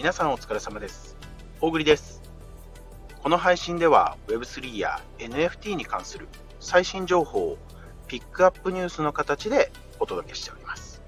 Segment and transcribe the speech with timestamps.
[0.00, 1.18] 皆さんお疲れ様です。
[1.60, 2.22] 大栗です。
[3.22, 6.26] この配信では Web3 や NFT に関する
[6.58, 7.58] 最新情報を
[8.06, 11.02] ピックアップニュースの形でお届けしております。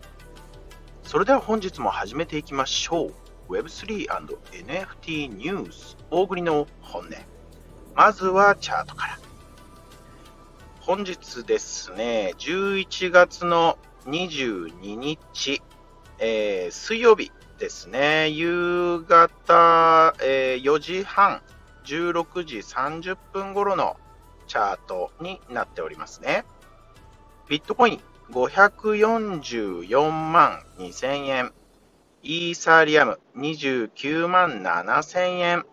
[1.04, 3.52] それでは本日も始めていきましょう。
[3.54, 7.08] Web3&NFT ニュース大栗の本音。
[7.94, 9.18] まずはチャートから。
[10.80, 15.62] 本日ですね、11月の22日、
[16.18, 21.40] えー、水曜日ですね、夕方、えー、4時半、
[21.84, 23.96] 16時30分頃の
[24.48, 26.44] チャートになっておりますね。
[27.48, 28.00] ビットコイン
[28.32, 31.52] 544万2000円、
[32.24, 35.64] イーサリアム29万7000円、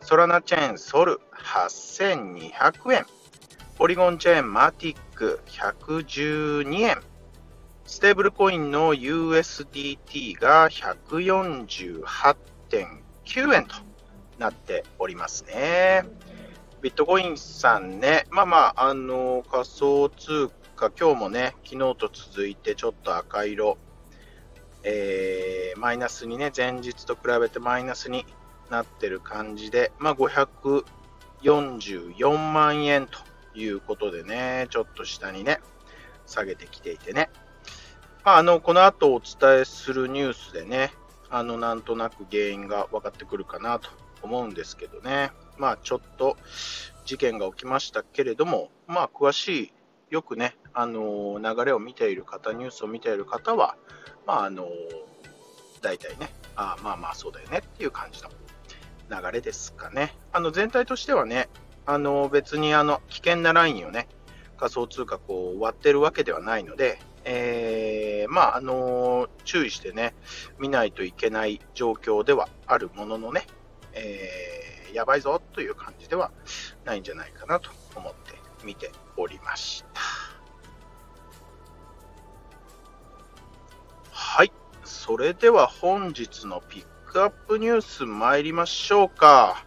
[0.00, 3.06] ソラナチェーンソル8200円、
[3.78, 7.00] ポリゴンチェーンマティック112円、
[7.90, 13.74] ステーブルコインの USDT が148.9円と
[14.38, 16.04] なっておりますね。
[16.82, 23.76] ビットコインさんね、まあまあ、あの、仮想通貨、今日もね、昨日と続いてちょっと赤色、
[24.84, 28.24] えー、マイナスにね、前日と比べてマイナスに
[28.70, 33.18] なってる感じで、まあ、544万円と
[33.58, 35.58] いうことでね、ちょっと下にね、
[36.24, 37.30] 下げてきていてね。
[38.24, 40.92] まあ、あの、この後お伝えするニュースでね、
[41.30, 43.90] あの、なんとなく原因が分かってくるかなと
[44.22, 45.30] 思うんですけどね。
[45.58, 46.36] まあ、ちょっと
[47.04, 49.72] 事件が起きましたけれども、まあ、詳しい、
[50.10, 53.76] よくね、あの、流れを見ている方、ニュースを見ている方は、
[54.26, 54.66] まあ、あの、
[55.80, 58.30] 大体ね、あまあまあそうだよねっていう感じの
[59.08, 60.14] 流れですかね。
[60.32, 61.48] あの、全体としてはね、
[61.86, 64.08] あの別にあの危険なラインをね、
[64.58, 70.14] 仮想通貨こう割ってるわけではないので、えー、まあ、あの注意してね、
[70.58, 73.46] 見ないといけない状況ではあるもののね、
[73.92, 76.30] えー、やばいぞという感じでは
[76.84, 80.00] ないんじゃないかなと思って見ておりました。
[84.10, 84.52] はい。
[84.84, 89.64] それでは本日のピックアップニュース参りましょうか。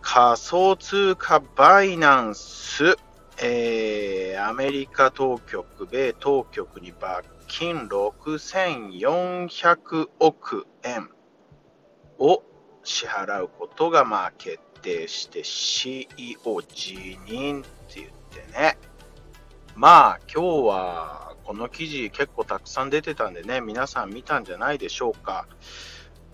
[0.00, 2.96] 仮想通貨バイナンス、
[3.42, 11.10] えー、アメリカ当局、米当局に罰金6400億円
[12.18, 12.42] を
[12.82, 18.78] 支払うことがまあ決定して CEO 辞任って言ってね。
[19.74, 25.46] まあ今日はこの記事結構たくさん出てたんでね、皆さん見たんじゃないでしょうか。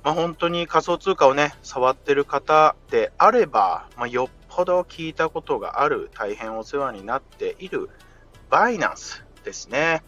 [0.03, 7.89] まあ、本当に仮想通貨をね、触ってる方であれば、まあ、よっぽど聞いたことがある、大変お世話になっている
[8.51, 10.03] バイナンスですね。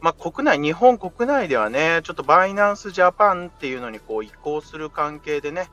[0.00, 5.68] まあ、国内、日本国内ではね、ちょっとバイナンスジャパンっていうのにこう移行する関係でね、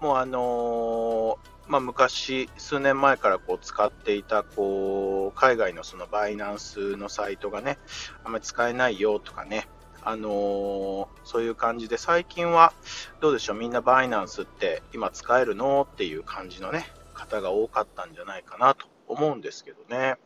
[0.00, 1.36] もうあのー、
[1.66, 7.78] まあ、昔、数年前からこう使っていたこう海外のそのバイナンスのサイトがね、
[8.22, 9.66] あんまり使えないよとかね、
[10.02, 12.72] あのー、そういう感じで、最近は
[13.20, 15.88] どうでしょう、みんなバイナンスって今使えるの？
[15.90, 20.16] っていう感じのね、方が多かったんじゃないかなと思うんですけどね。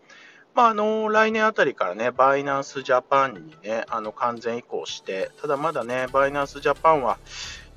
[0.55, 7.19] まあ、あの来年あたりからね、バイナンスジャパンにね、あの完全移行して、ただまだね、バイナンスジャパンは、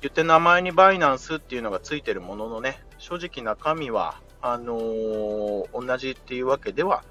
[0.00, 7.04] 言って名前にバイナンスっていうのがついてるもののね、正直中身は、あのー、同じっていうわけでは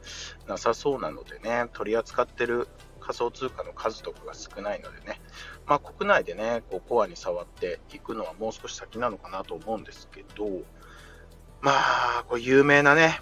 [0.45, 2.67] なさそうなのでね、取り扱ってる
[2.99, 5.21] 仮想通貨の数とかが少ないのでね、
[5.65, 10.45] まあ、国内でね、こうコアに触っていくのはもう少し先なのかなと思うんですけど、
[11.61, 13.21] まあ、こう有名なね、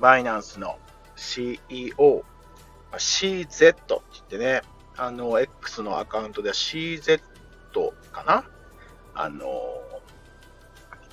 [0.00, 0.78] バイナンスの
[1.14, 2.24] CEO、
[2.92, 4.62] CZ って言ってね、
[4.96, 7.20] あの、X のアカウントでは CZ
[8.12, 8.44] かな？
[9.14, 9.46] あの、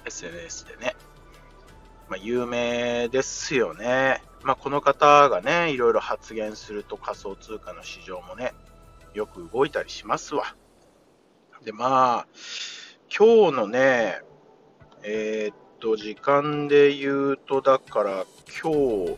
[0.06, 0.96] SNS でね、
[2.10, 4.22] まあ、有名ですよね。
[4.42, 8.54] まあ、この方がね、いろいろ発言すると仮想通貨の市場もね、
[9.14, 10.56] よく動いたりしますわ。
[11.64, 12.28] で、まあ、
[13.16, 14.22] 今日のね、
[15.04, 18.26] えー、っと、時間で言うと、だから、
[18.64, 19.18] 今日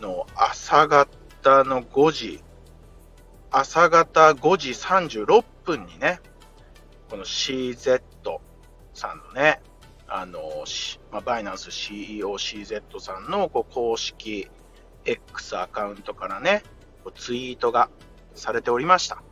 [0.00, 2.42] の朝方の5時、
[3.52, 6.18] 朝方5時36分にね、
[7.08, 8.02] この CZ
[8.92, 9.62] さんのね、
[10.08, 10.64] あの、
[11.12, 14.50] まあ、バイナンス CEOCZ さんのこう公式
[15.04, 16.64] X アカウントからね、
[17.14, 17.90] ツイートが
[18.34, 19.22] されておりました。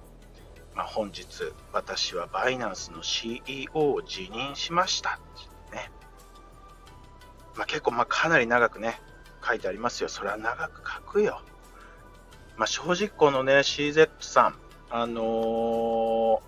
[0.77, 1.27] まあ、本日、
[1.73, 5.19] 私はバイナンスの CEO を辞任しました。
[7.61, 8.99] まあ、結構、まあ、かなり長くね、
[9.47, 10.09] 書いてありますよ。
[10.09, 11.43] それは長く書くよ。
[12.57, 14.55] まあ、正直このね、CZ さん、
[14.89, 16.41] あのー、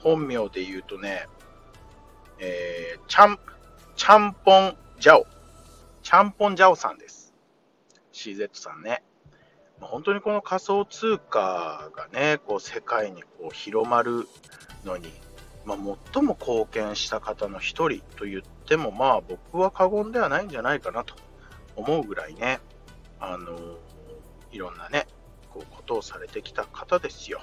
[0.00, 1.26] 本名で言うとね、
[2.38, 3.38] えー、チャン、
[3.96, 5.26] チャンポンジャオ。
[6.02, 7.32] チャンポンジャオさんです。
[8.12, 9.02] CZ さんね。
[9.80, 14.28] 本当にこの仮想通貨がね、こう世界にこう広まる
[14.84, 15.10] のに、
[15.64, 15.78] まあ、
[16.12, 21.14] 最も貢献した方の一人と言っても、まあ僕は過言ではないんじゃないかなと
[21.74, 22.60] 思うぐらいね、
[23.18, 23.58] あの
[24.52, 25.08] いろんなね、
[25.50, 27.42] こうことをされてきた方ですよ。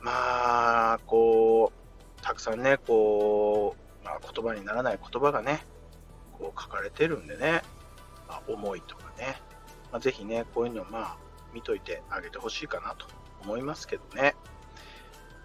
[0.00, 5.64] まあ、こう、たくさんね、こう、まあ、言葉にならない言葉がね、
[6.32, 7.62] こう書かれてるんでね、
[8.28, 9.40] まあ、思いとかね、
[9.90, 11.16] まあ、ぜひね、こういうのをまあ
[11.52, 13.06] 見といてあげてほしいかなと
[13.42, 14.34] 思いますけどね。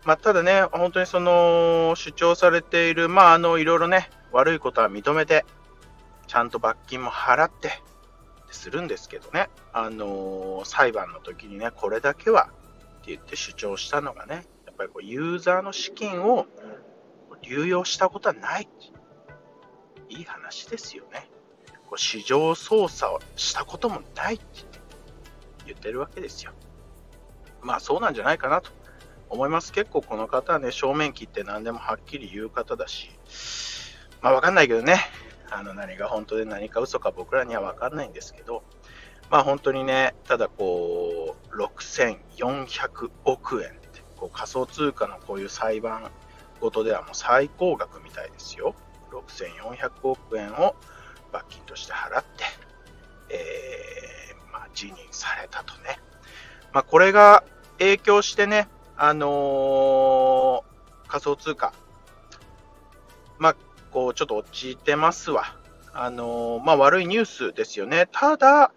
[0.06, 5.46] まあ、ただね、本当にその主張されている、まあ、あの、いろいろね、悪いことは認めて、
[6.28, 7.72] ちゃんと罰金も払って、
[8.52, 12.50] するんですけどね、あのー、裁判の時にね、これだけは
[13.02, 16.46] って言って主張したのがね、やっぱりこうユーザーの資金を
[17.42, 18.70] 流用したことはない。
[20.10, 21.30] いい話ですよね。
[21.88, 24.46] こう市場操作をしたこともないって
[25.66, 26.52] 言ってるわけですよ。
[27.62, 28.70] まあそうなんじゃないかなと
[29.30, 29.74] 思います。
[29.74, 33.10] 結構この方はね、正面切って何でもはっきり言う方だし、
[34.22, 35.00] まあわかんないけどね、
[35.50, 38.64] あの何が本当で何か嘘か僕らにはわかんないんですけど、
[39.30, 46.10] まあ本当にね、ただこう、6400億円って、こう仮想通貨のこういう裁判
[46.60, 48.76] ごとではもう最高額みたいですよ。
[49.12, 50.76] 6400億円を
[51.32, 52.44] 罰金として払って、
[53.30, 56.00] えー、まあ、辞任されたとね。
[56.74, 57.44] まあ、これが
[57.80, 61.74] 影響してね、あのー、仮想通貨、
[63.38, 63.56] まあ、
[63.92, 65.56] こう、ちょっと落ちてますわ。
[65.94, 68.08] あの、まあ、悪いニュースですよね。
[68.12, 68.72] ただ、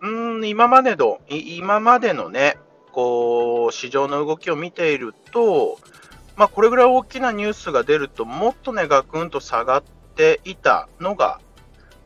[0.00, 2.56] うん、今までの、今までのね、
[2.92, 5.78] こう、市場の動きを見ていると、
[6.36, 9.82] まあ、これぐらい大きなニュースが出ると、もっとね、ガクンと下がっ
[10.16, 11.40] ていたのが、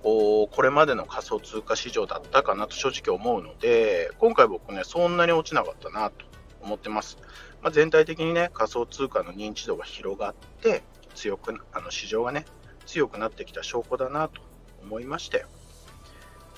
[0.03, 6.25] これまでの仮想通貨市場だったかなと正直思うので、今回僕ね、そんなに落ちなかったなと
[6.61, 7.19] 思ってます。
[7.63, 10.83] まあ、全体的にね、仮想通貨の認知度が広がって、
[11.17, 12.45] 強く、あの市場がね、
[12.87, 14.41] 強くなってきた証拠だなと
[14.83, 15.49] 思いましたよ。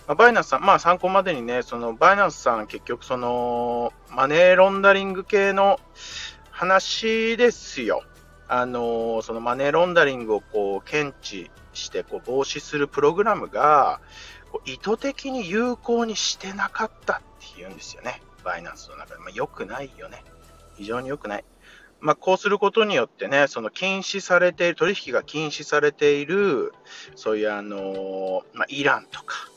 [0.07, 5.81] まあ、バイナンスさん、まあ参考までにね、そのバイナンスさん結局そのマネーロンダリング系の
[6.51, 8.03] 話ですよ。
[8.49, 14.01] あのそのマネーロンダリングをこう検知してこう防止するプログラムが
[14.65, 17.21] 意図的に有効にしてなかったっ
[17.55, 18.23] ていうんですよね。
[18.43, 19.21] バイナンスの中で。
[19.21, 20.25] まあ、良くないよね。
[20.77, 21.45] 非常に良くない。
[22.01, 26.73] まあ、こうすることによってね、その禁止されている、取引が禁止されている、
[27.17, 29.51] そういうあの、まあ、イランとか、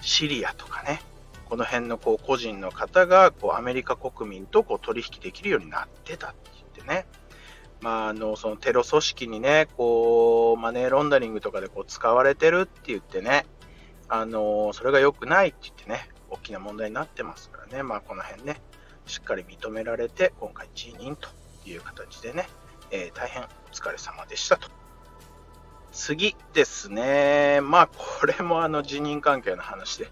[0.00, 1.00] シリアとかね、
[1.48, 7.06] この辺のこう個人の方がこうアメリカ国民とこう取引できるようになってたって言ってね、
[7.80, 13.46] まあ、あのそのテロ組織にね、こうマネーロンダリングとかでこう使われてるって言ってね、
[14.08, 18.60] あのそれが良くないって言ってね、大きな問題になってますからね、まあ、この辺ね、
[19.06, 21.37] しっかり認められて、今回辞任と。
[21.68, 22.48] いう形でね、
[22.90, 24.68] えー、大変お疲れ様でしたと。
[25.92, 27.60] 次ですね。
[27.62, 30.10] まあ、これもあの辞任関係の話で、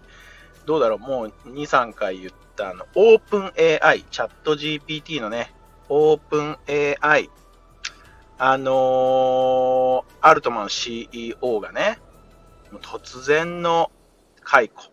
[0.65, 5.53] どうだろう、もう2、3回言ったあの、オープン AI、チャット GPT のね、
[5.89, 6.57] オープン
[7.01, 7.29] AI、
[8.37, 11.99] あのー、アルトマン CEO がね、
[12.81, 13.91] 突然の
[14.43, 14.91] 解雇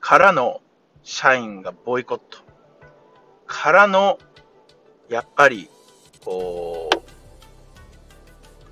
[0.00, 0.60] からの
[1.02, 2.38] 社員がボイコット
[3.46, 4.18] からの
[5.10, 5.68] やっぱり、
[6.24, 7.00] こう、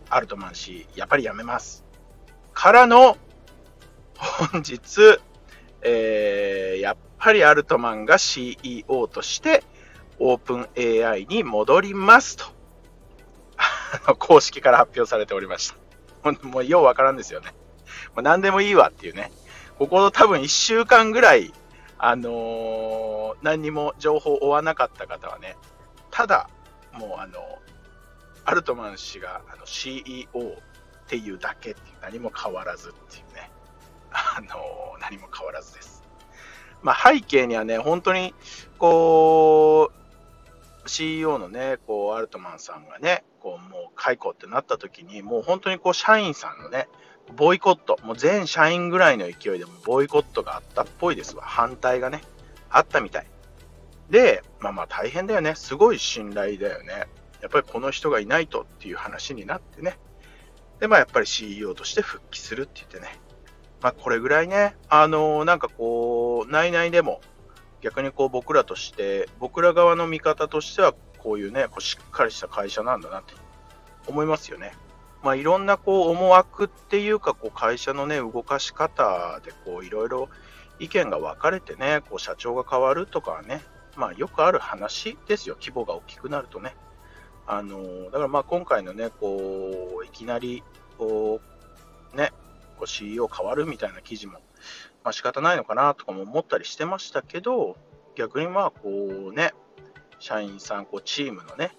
[0.09, 1.85] アルトマン氏、やっぱりやめます。
[2.55, 3.17] からの、
[4.17, 5.19] 本日、
[5.83, 9.65] えー、やっぱりアルトマンが CEO として
[10.21, 12.45] オープン AI に戻りますと、
[14.19, 15.73] 公式から発表されておりまし
[16.23, 16.33] た。
[16.47, 17.49] もうようわからんですよね。
[18.15, 19.33] もう何でもいいわっていうね。
[19.77, 21.53] ここの多分1週間ぐらい、
[21.99, 25.57] あのー、何にも情報を追わなかった方はね、
[26.19, 26.51] ただ、
[26.95, 27.39] もうあの、
[28.45, 33.49] アルトマン氏があの CEO っていうだけっていう何も変わらずっていうね、
[34.11, 34.49] あの、
[35.01, 36.03] 何も変わらずです。
[36.83, 38.35] まあ背景にはね、本当に、
[38.79, 39.93] こ
[40.85, 46.89] う、CEO のね、こう、アルトマンさんがね、こう、もう解雇ってなった時に、もう本当にこう、社員さんのね、
[47.37, 51.45] ボイコット、もう全社員ぐらいの勢いでもボイコットがあったっぽいですわ。
[51.45, 52.23] 反対がね、
[52.71, 53.27] あったみたい。
[54.11, 55.55] で、まあまあ大変だよね。
[55.55, 57.09] すごい信頼だよね。
[57.41, 59.99] やっぱりこの人がいないとっていう話になってね。
[60.81, 63.19] で、まあやっぱり CEO として復帰するって言ってね。
[63.81, 67.21] まあこれぐらいね、あのー、なんかこう、内々でも
[67.81, 73.35] 逆にこう僕らとして、僕ら側の見方としては、こういうね、こうしっかりした会社なんだなって
[74.07, 74.73] 思いますよね。
[75.23, 80.29] まあ、いろんなこう思惑っていうか、こう会社のね、動かし方でこういろいろ
[80.79, 83.61] 意見が分かれてね、こう社長が変わるとかね、
[83.99, 85.57] まあよくある話ですよ。
[85.61, 86.77] 規模が大きくなるとね。
[87.49, 90.63] あの、だからまあ今回のね、こう、いきなり、
[90.97, 91.41] こ
[92.15, 92.33] う、ね、
[92.79, 94.35] こう CEO 変わるみたいな記事も、
[95.03, 97.77] まあ仕方ないのかなとかも思ったりしてましたけど、
[98.15, 98.89] 逆にまあこ
[99.31, 99.53] うね、
[100.21, 101.73] 社員さん、こうチームのね、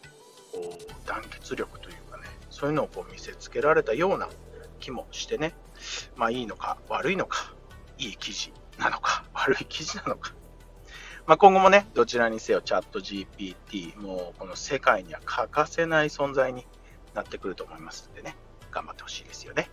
[0.52, 4.28] こう団結力というかね、そういうのをこう見せつけられたような
[4.82, 5.56] 気もしてね、
[6.18, 7.54] まあいいのか悪いのか、
[7.98, 10.34] いい記事なのか悪い記事なのか、
[11.30, 16.66] まあ、今後もね、どちらにせよチャット GPT、もうこの世界には欠かせない存在に
[17.14, 18.36] なってくると思いますのでね、
[18.72, 19.70] 頑張ってほしいですよね。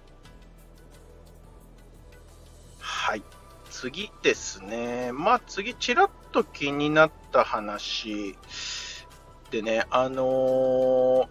[2.78, 3.22] はい。
[3.70, 5.12] 次ですね。
[5.14, 8.36] まあ次、ちらっと気になった話
[9.50, 11.28] でね、あのー、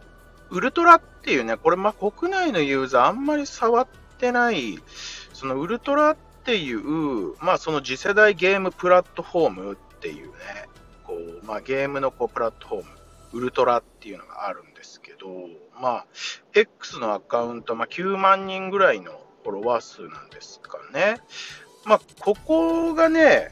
[0.49, 4.79] ウルトラっていうね、これまあ国内のユーザーあんまり触ってない、
[5.33, 10.33] そのウルトラっていう、まあその次世代ゲームプラットフォームっていうね、
[11.03, 12.89] こう、まあ、ゲームのこうプラットフォーム、
[13.33, 15.27] ウルトラっていうのがあるんですけど、
[15.81, 16.05] まあ、
[16.53, 21.17] X のアカウント、まあ、9万人ぐらいのフォロワー数なんですかね。
[21.85, 23.51] まあ、ここがね、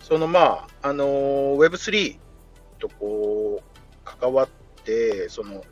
[0.00, 2.18] そのまあ、あのー、Web3
[2.78, 4.48] とこう、関わっ
[4.84, 5.62] て、その、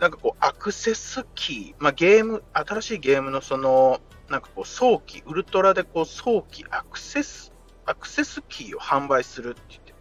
[0.00, 7.53] なんかこう、アクセスキー、まあ、ゲーム、新しいゲームのその、なんかこう、早期、ウルトラでこう、早期アクセス
[7.86, 9.94] アクセスキーを販売するって言って、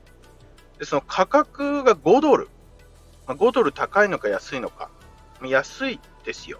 [0.80, 2.50] でその価格が5ドル、
[3.28, 4.90] まあ、5ドル高いのか安いのか、
[5.42, 6.60] 安いですよ。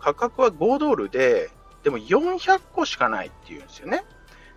[0.00, 1.50] 価格は5ドルで、
[1.82, 4.04] でも400個しかないっていうんですよね。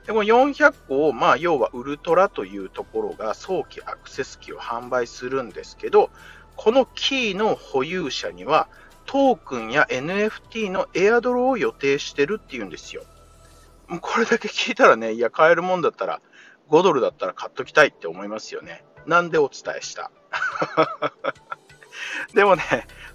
[0.06, 6.12] でも400個を、まあ、要はウルトラというところが早期アクセスキーを販売するんですけど、
[6.56, 8.68] このキーの保有者には、
[9.06, 13.04] トークンや NFT のエアドロを予定してるっていうんですよ。
[13.88, 16.22] もうこれだけ聞いたらね、いや、買えるもんだったら、
[16.70, 18.84] 5ドルだったら買っときたいって思いますよね。
[19.06, 20.12] なんでお伝えした？
[22.34, 22.64] でもね、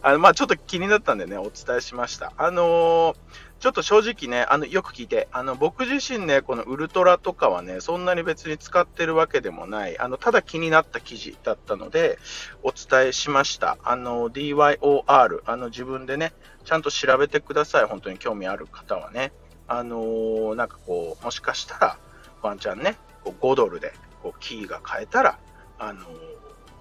[0.02, 2.32] あの、まあちょっと気になったんでね、お伝えしました。
[2.36, 3.16] あのー、
[3.58, 12.18] ちょっと正直ね、あの、よく聞いて、あの、僕自身ね、このウルトラとかはね、そんなに別に使ってるわけでもない、あの、ただ気になった記事だったので、
[12.62, 13.76] お伝えしました。
[13.82, 16.32] あの、DYOR、あの、自分でね、
[16.64, 17.84] ちゃんと調べてください。
[17.84, 19.32] 本当に興味ある方はね。
[19.70, 21.96] あのー、なんかこう、もしかしたら、
[22.42, 25.38] ワンチャンね、こう5ドルでこうキーが変えたら、
[25.78, 26.04] あのー、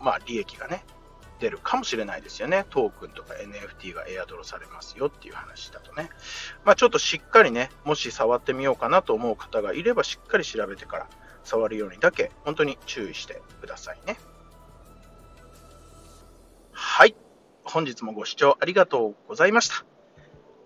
[0.02, 0.84] まあ、利益がね、
[1.40, 2.66] 出るかもしれないですよね。
[2.72, 6.10] トークンとか NFT がエアドロされますよっていう話だとね。
[6.66, 11.08] まあ、ちょっとしっかりね、もし触ってみようかなと思う方がいれば、しっかり調べてから
[11.44, 14.18] 触るようにだけ、本当に注意してくださいね。
[16.72, 17.16] はい。
[17.64, 19.99] 本日もご視聴ありがとうございました。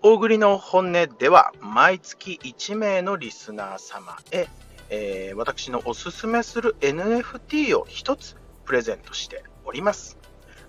[0.06, 4.48] 大栗の本音では毎月1名のリスナー様へ、
[4.90, 10.18] えー、私のおすすめする NFT を1つプレゼントしております。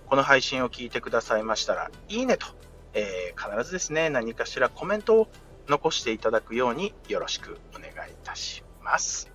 [0.07, 2.47] この配信を聞いてくださいましたら、いいねと、
[2.93, 5.27] えー、必ずですね、何かしらコメントを
[5.67, 9.29] 残していただくようによろしくお願いいたします。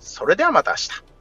[0.00, 1.15] それではまた明日。